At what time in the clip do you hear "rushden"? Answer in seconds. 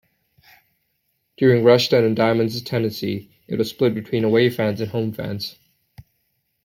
1.63-2.03